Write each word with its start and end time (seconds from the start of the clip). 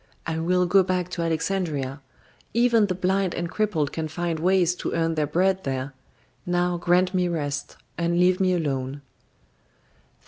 I 0.25 0.39
will 0.39 0.65
go 0.65 0.81
back 0.81 1.09
to 1.09 1.21
Alexandria. 1.21 2.01
Even 2.55 2.87
the 2.87 2.95
blind 2.95 3.35
and 3.35 3.51
crippled 3.51 3.91
can 3.93 4.07
find 4.07 4.39
ways 4.39 4.73
to 4.77 4.93
earn 4.93 5.13
their 5.13 5.27
bread 5.27 5.63
there. 5.63 5.93
Now 6.43 6.77
grant 6.77 7.13
me 7.13 7.27
rest, 7.27 7.77
and 7.99 8.19
leave 8.19 8.39
me 8.39 8.53
alone!" 8.55 9.03